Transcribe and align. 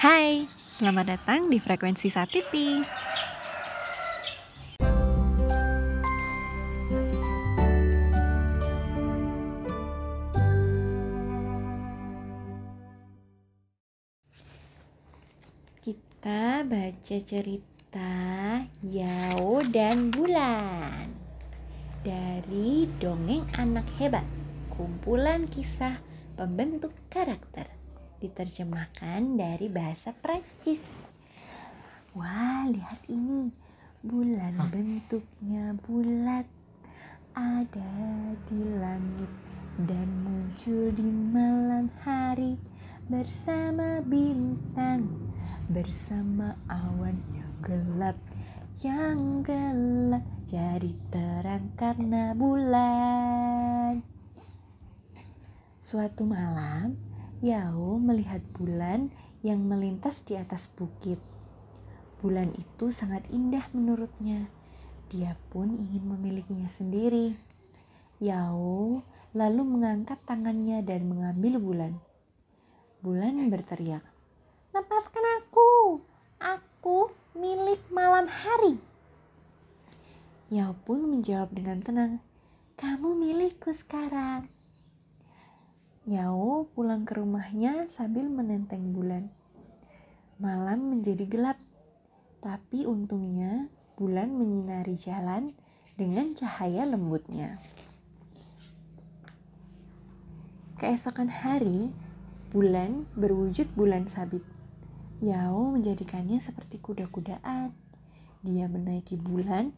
Hai, 0.00 0.48
selamat 0.80 1.12
datang 1.12 1.52
di 1.52 1.60
Frekuensi 1.60 2.08
Satiti. 2.08 2.80
Kita 15.84 16.64
baca 16.64 17.16
cerita 17.20 18.16
Yao 18.80 19.60
dan 19.68 20.08
Bulan 20.08 21.04
dari 22.00 22.88
Dongeng 22.96 23.52
Anak 23.52 23.84
Hebat, 24.00 24.24
kumpulan 24.72 25.44
kisah 25.44 26.00
pembentuk 26.40 26.96
karakter 27.12 27.79
diterjemahkan 28.20 29.40
dari 29.40 29.72
bahasa 29.72 30.12
Prancis. 30.12 30.84
Wah, 32.12 32.68
lihat 32.68 33.00
ini. 33.08 33.48
Bulan 34.00 34.56
bentuknya 34.72 35.76
bulat. 35.84 36.44
Ada 37.36 37.94
di 38.48 38.60
langit 38.80 39.32
dan 39.88 40.08
muncul 40.24 40.92
di 40.92 41.08
malam 41.08 41.88
hari. 42.04 42.60
Bersama 43.10 43.98
bintang 44.04 45.30
bersama 45.70 46.58
awan 46.66 47.22
yang 47.30 47.54
gelap. 47.62 48.18
Yang 48.82 49.20
gelap 49.46 50.26
jadi 50.50 50.92
terang 51.14 51.70
karena 51.78 52.34
bulan. 52.34 54.02
Suatu 55.78 56.26
malam 56.26 57.09
Yao 57.40 57.96
melihat 57.96 58.44
bulan 58.52 59.08
yang 59.40 59.64
melintas 59.64 60.20
di 60.28 60.36
atas 60.36 60.68
bukit. 60.68 61.16
Bulan 62.20 62.52
itu 62.52 62.92
sangat 62.92 63.24
indah 63.32 63.64
menurutnya. 63.72 64.44
Dia 65.08 65.40
pun 65.48 65.72
ingin 65.72 66.04
memilikinya 66.04 66.68
sendiri. 66.76 67.32
Yao 68.20 69.00
lalu 69.32 69.62
mengangkat 69.64 70.20
tangannya 70.28 70.84
dan 70.84 71.08
mengambil 71.08 71.56
bulan. 71.56 71.92
Bulan 73.00 73.40
berteriak, 73.48 74.04
"Lepaskan 74.76 75.24
aku! 75.40 76.04
Aku 76.36 77.08
milik 77.32 77.80
malam 77.88 78.28
hari!" 78.28 78.76
Yao 80.52 80.76
pun 80.84 81.08
menjawab 81.08 81.56
dengan 81.56 81.80
tenang, 81.80 82.12
"Kamu 82.76 83.16
milikku 83.16 83.72
sekarang." 83.72 84.59
Yao 86.10 86.66
pulang 86.74 87.06
ke 87.06 87.14
rumahnya 87.22 87.86
sambil 87.86 88.26
menenteng 88.26 88.90
bulan. 88.90 89.30
Malam 90.42 90.90
menjadi 90.90 91.22
gelap, 91.22 91.54
tapi 92.42 92.82
untungnya 92.82 93.70
bulan 93.94 94.34
menyinari 94.34 94.98
jalan 94.98 95.54
dengan 95.94 96.34
cahaya 96.34 96.82
lembutnya. 96.82 97.62
Keesokan 100.82 101.30
hari, 101.30 101.94
bulan 102.50 103.06
berwujud 103.14 103.70
bulan 103.78 104.10
sabit. 104.10 104.42
Yao 105.22 105.70
menjadikannya 105.70 106.42
seperti 106.42 106.82
kuda-kudaan. 106.82 107.70
Dia 108.42 108.66
menaiki 108.66 109.14
bulan 109.14 109.70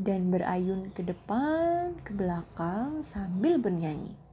dan 0.00 0.32
berayun 0.32 0.96
ke 0.96 1.04
depan, 1.04 1.92
ke 2.00 2.16
belakang 2.16 3.04
sambil 3.12 3.60
bernyanyi. 3.60 4.23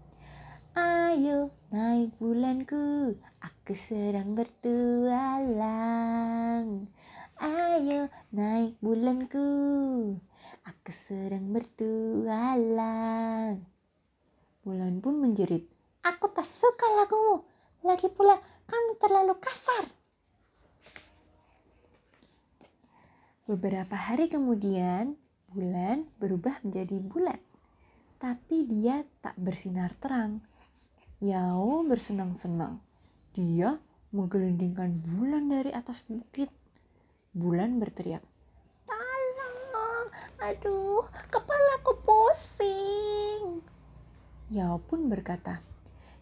Ayo 0.72 1.52
naik 1.68 2.16
bulanku, 2.16 3.20
aku 3.44 3.76
sedang 3.76 4.40
bertualang. 4.40 5.68
Ayo 7.36 8.08
naik 8.32 8.80
bulanku, 8.80 10.16
aku 10.64 10.92
sedang 11.12 11.52
bertualang. 11.52 12.80
Bulan 14.64 15.04
pun 15.04 15.20
menjerit, 15.20 15.68
aku 16.08 16.32
tak 16.32 16.48
suka 16.48 16.88
lagumu. 17.04 17.44
Lagi 17.84 18.08
pula 18.08 18.40
kamu 18.64 18.96
terlalu 18.96 19.36
kasar. 19.44 19.92
Beberapa 23.44 24.00
hari 24.00 24.32
kemudian, 24.32 25.20
bulan 25.52 26.08
berubah 26.16 26.64
menjadi 26.64 26.96
bulat. 27.04 27.44
Tapi 28.24 28.64
dia 28.72 29.04
tak 29.20 29.36
bersinar 29.36 29.92
terang 30.00 30.48
Yao 31.22 31.86
bersenang-senang. 31.86 32.82
Dia 33.38 33.78
menggelindingkan 34.10 35.06
bulan 35.06 35.54
dari 35.54 35.70
atas 35.70 36.02
bukit. 36.10 36.50
Bulan 37.30 37.78
berteriak, 37.78 38.26
Tolong, 38.90 40.08
aduh, 40.42 41.06
kepalaku 41.30 41.94
pusing. 42.02 43.62
Yao 44.50 44.82
pun 44.82 45.14
berkata, 45.14 45.62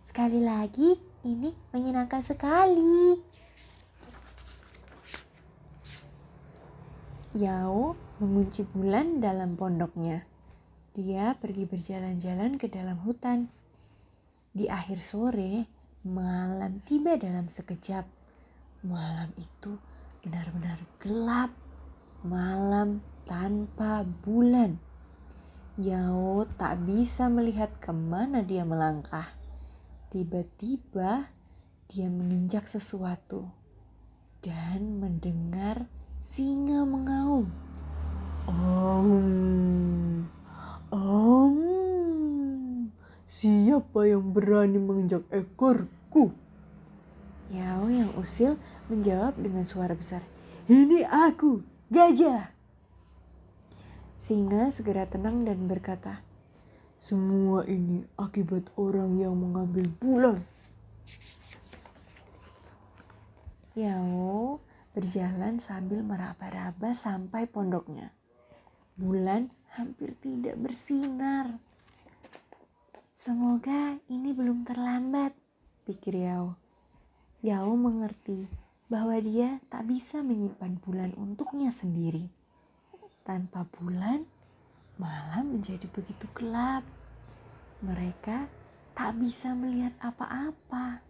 Sekali 0.04 0.44
lagi, 0.44 1.00
ini 1.24 1.56
menyenangkan 1.72 2.20
sekali. 2.20 3.24
Yao 7.40 7.96
mengunci 8.20 8.68
bulan 8.68 9.24
dalam 9.24 9.56
pondoknya. 9.56 10.28
Dia 10.92 11.40
pergi 11.40 11.64
berjalan-jalan 11.64 12.60
ke 12.60 12.68
dalam 12.68 13.00
hutan 13.08 13.48
di 14.50 14.66
akhir 14.66 15.00
sore, 15.06 15.70
malam 16.06 16.82
tiba 16.82 17.16
dalam 17.16 17.46
sekejap. 17.50 18.06
Malam 18.82 19.30
itu 19.38 19.78
benar-benar 20.26 20.80
gelap. 20.98 21.52
Malam 22.26 23.00
tanpa 23.24 24.04
bulan. 24.04 24.82
Yao 25.80 26.44
tak 26.60 26.84
bisa 26.84 27.32
melihat 27.32 27.72
ke 27.80 27.94
mana 27.96 28.44
dia 28.44 28.68
melangkah. 28.68 29.32
Tiba-tiba 30.12 31.32
dia 31.88 32.08
menginjak 32.12 32.68
sesuatu 32.68 33.48
dan 34.44 35.00
mendengar 35.00 35.88
singa 36.34 36.84
mengaum. 36.84 37.69
Siapa 43.30 44.10
yang 44.10 44.34
berani 44.34 44.82
menginjak 44.82 45.22
ekorku? 45.30 46.34
Yao 47.54 47.86
yang 47.86 48.10
usil 48.18 48.58
menjawab 48.90 49.38
dengan 49.38 49.70
suara 49.70 49.94
besar. 49.94 50.26
Ini 50.66 51.06
aku, 51.06 51.62
gajah. 51.94 52.50
Singa 54.18 54.74
segera 54.74 55.06
tenang 55.06 55.46
dan 55.46 55.70
berkata, 55.70 56.26
semua 56.98 57.70
ini 57.70 58.02
akibat 58.18 58.74
orang 58.74 59.22
yang 59.22 59.38
mengambil 59.38 59.86
bulan. 60.02 60.42
Yao 63.78 64.58
berjalan 64.98 65.62
sambil 65.62 66.02
meraba-raba 66.02 66.98
sampai 66.98 67.46
pondoknya. 67.46 68.10
Bulan 68.98 69.54
hampir 69.78 70.18
tidak 70.18 70.58
bersinar. 70.58 71.69
Semoga 73.20 74.00
ini 74.08 74.32
belum 74.32 74.64
terlambat, 74.64 75.36
pikir 75.84 76.24
Yao. 76.24 76.56
Yao 77.44 77.76
mengerti 77.76 78.48
bahwa 78.88 79.12
dia 79.20 79.60
tak 79.68 79.92
bisa 79.92 80.24
menyimpan 80.24 80.80
bulan 80.80 81.12
untuknya 81.20 81.68
sendiri. 81.68 82.32
Tanpa 83.28 83.68
bulan, 83.76 84.24
malam 84.96 85.52
menjadi 85.52 85.84
begitu 85.92 86.32
gelap. 86.32 86.88
Mereka 87.84 88.48
tak 88.96 89.20
bisa 89.20 89.52
melihat 89.52 90.00
apa-apa. 90.00 91.04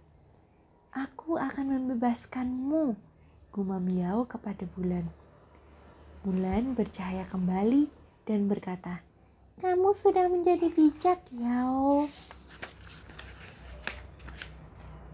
Aku 0.90 1.38
akan 1.38 1.78
membebaskanmu, 1.78 2.98
gumam 3.54 3.86
Yao 3.86 4.26
kepada 4.26 4.66
bulan. 4.74 5.06
Bulan 6.26 6.74
bercahaya 6.74 7.30
kembali 7.30 7.86
dan 8.26 8.50
berkata, 8.50 9.06
kamu 9.60 9.92
sudah 9.92 10.32
menjadi 10.32 10.72
bijak, 10.72 11.20
Yao. 11.36 12.08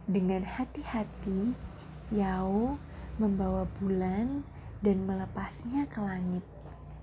Dengan 0.05 0.45
hati-hati, 0.45 1.57
Yao 2.13 2.77
membawa 3.17 3.65
bulan 3.81 4.45
dan 4.85 5.01
melepasnya 5.09 5.89
ke 5.89 5.97
langit. 5.97 6.45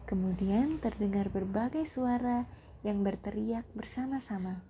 Kemudian 0.06 0.78
terdengar 0.78 1.34
berbagai 1.34 1.90
suara 1.90 2.46
yang 2.86 3.02
berteriak 3.02 3.66
bersama-sama. 3.74 4.62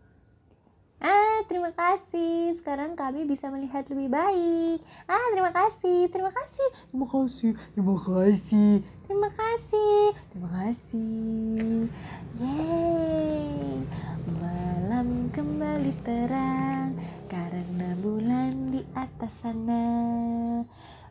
Ah, 1.02 1.42
terima 1.50 1.74
kasih. 1.74 2.54
Sekarang 2.62 2.94
kami 2.94 3.26
bisa 3.26 3.50
melihat 3.50 3.82
lebih 3.90 4.06
baik. 4.06 4.78
Ah, 5.10 5.34
terima 5.34 5.50
kasih. 5.50 6.06
Terima 6.14 6.30
kasih. 6.30 6.68
Terima 6.94 7.06
kasih. 7.10 7.50
Terima 7.74 7.96
kasih. 7.98 8.72
Terima 9.10 9.30
kasih. 9.34 10.02
Terima 10.30 10.48
kasih. 10.62 11.90
Yeay, 12.38 13.82
malam 14.30 15.26
kembali 15.34 15.90
terang 16.06 16.94
karena 17.26 17.98
bulan 17.98 18.70
di 18.70 18.86
atas 18.94 19.34
sana. 19.42 19.82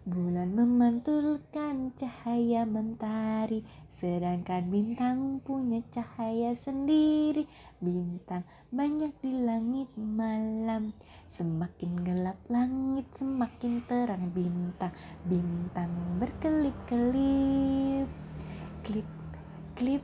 Bulan 0.08 0.56
memantulkan 0.56 1.92
cahaya 2.00 2.64
mentari 2.64 3.68
Sedangkan 4.02 4.66
bintang 4.74 5.46
punya 5.46 5.78
cahaya 5.94 6.58
sendiri. 6.58 7.46
Bintang 7.78 8.42
banyak 8.74 9.14
di 9.22 9.30
langit 9.46 9.94
malam. 9.94 10.90
Semakin 11.38 12.02
gelap 12.02 12.42
langit 12.50 13.06
semakin 13.22 13.86
terang 13.86 14.34
bintang. 14.34 14.90
Bintang 15.30 15.94
berkelip-kelip. 16.18 18.10
Klip, 18.82 19.10
klip, 19.78 20.02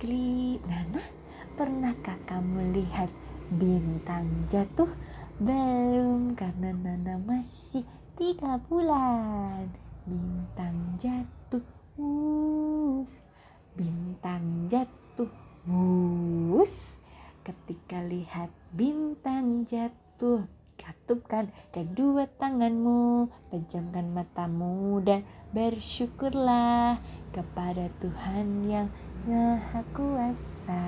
klip. 0.00 0.64
Nana, 0.64 1.04
pernahkah 1.52 2.16
kamu 2.24 2.80
lihat 2.80 3.12
bintang 3.52 4.48
jatuh? 4.48 4.88
Belum 5.36 6.32
karena 6.32 6.72
Nana 6.72 7.20
masih 7.20 7.84
tiga 8.16 8.56
bulan. 8.56 9.68
Bintang 10.08 10.96
jatuh 10.96 11.77
Wus 11.98 13.10
Bintang 13.74 14.70
jatuh. 14.70 15.26
Wus 15.66 17.02
Ketika 17.42 17.98
lihat 18.06 18.54
bintang 18.70 19.66
jatuh 19.66 20.46
Katupkan 20.78 21.50
kedua 21.74 22.30
tanganmu 22.38 23.26
Pejamkan 23.50 24.14
matamu 24.14 25.02
dan 25.02 25.26
bersyukurlah 25.50 27.02
Kepada 27.34 27.90
Tuhan 27.98 28.70
yang 28.70 28.86
Maha 29.26 29.82
Kuasa. 29.90 30.86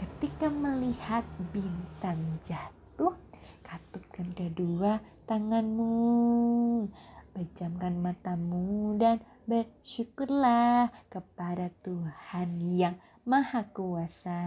Ketika 0.00 0.48
melihat 0.48 1.28
bintang 1.52 2.40
jatuh 2.48 3.12
Katupkan 3.60 4.32
kedua 4.32 5.04
tanganmu, 5.24 6.88
pejamkan 7.32 7.96
matamu 7.96 8.96
dan 9.00 9.24
bersyukurlah 9.44 10.88
kepada 11.12 11.68
Tuhan 11.84 12.50
yang 12.72 12.96
Maha 13.28 13.68
Kuasa. 13.72 14.40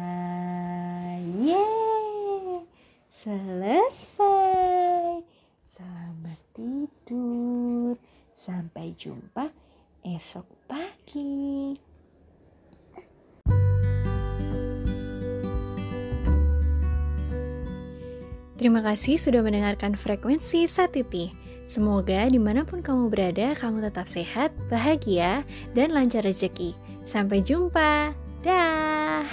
Yeay, 1.21 2.65
selesai. 3.09 5.21
Selamat 5.69 6.39
tidur. 6.53 7.97
Sampai 8.37 8.93
jumpa 8.97 9.49
esok 10.05 10.45
pagi. 10.69 11.77
Terima 18.57 18.81
kasih 18.81 19.21
sudah 19.21 19.45
mendengarkan 19.45 19.93
frekuensi 19.93 20.65
Satiti. 20.65 21.46
Semoga 21.67 22.31
di 22.31 22.39
mana 22.39 22.63
pun 22.63 22.79
kamu 22.79 23.11
berada, 23.11 23.51
kamu 23.59 23.91
tetap 23.91 24.07
sehat, 24.07 24.55
bahagia, 24.71 25.43
dan 25.75 25.91
lancar 25.91 26.23
rezeki. 26.23 26.71
Sampai 27.03 27.43
jumpa. 27.43 28.15
Dah. 28.39 29.27